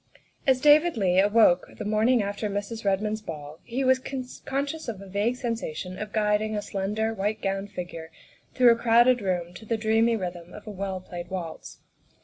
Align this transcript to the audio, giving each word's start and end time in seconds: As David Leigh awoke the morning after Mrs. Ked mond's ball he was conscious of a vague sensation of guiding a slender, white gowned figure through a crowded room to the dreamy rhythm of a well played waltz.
As 0.47 0.59
David 0.59 0.97
Leigh 0.97 1.19
awoke 1.19 1.67
the 1.77 1.85
morning 1.85 2.23
after 2.23 2.49
Mrs. 2.49 2.81
Ked 2.81 3.03
mond's 3.03 3.21
ball 3.21 3.59
he 3.63 3.83
was 3.83 4.01
conscious 4.45 4.87
of 4.87 4.99
a 4.99 5.05
vague 5.05 5.35
sensation 5.35 5.99
of 5.99 6.11
guiding 6.11 6.55
a 6.55 6.63
slender, 6.63 7.13
white 7.13 7.39
gowned 7.39 7.69
figure 7.69 8.09
through 8.55 8.71
a 8.71 8.75
crowded 8.75 9.21
room 9.21 9.53
to 9.53 9.63
the 9.63 9.77
dreamy 9.77 10.15
rhythm 10.15 10.53
of 10.53 10.65
a 10.65 10.71
well 10.71 11.01
played 11.01 11.29
waltz. 11.29 11.81